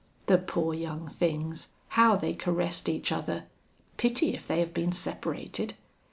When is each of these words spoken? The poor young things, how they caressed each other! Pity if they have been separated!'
The 0.25 0.39
poor 0.39 0.73
young 0.73 1.09
things, 1.09 1.67
how 1.89 2.15
they 2.15 2.33
caressed 2.33 2.89
each 2.89 3.11
other! 3.11 3.43
Pity 3.97 4.33
if 4.33 4.47
they 4.47 4.57
have 4.59 4.73
been 4.73 4.91
separated!' 4.91 5.75